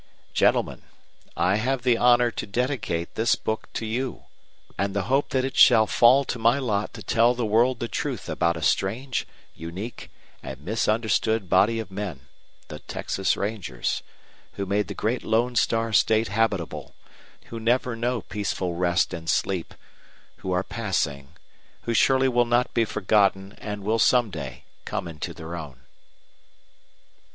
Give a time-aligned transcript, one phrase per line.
[0.33, 0.81] Gentlemen,
[1.37, 4.23] I have the honor to dedicate this book to you,
[4.75, 7.87] and the hope that it shall fall to my lot to tell the world the
[7.87, 10.09] truth about a strange, unique,
[10.41, 12.21] and misunderstood body of men
[12.67, 14.01] the Texas Rangers
[14.53, 16.95] who made the great Lone Star State habitable,
[17.51, 19.75] who never know peaceful rest and sleep,
[20.37, 21.33] who are passing,
[21.83, 25.79] who surely will not be forgotten and will some day come into their own.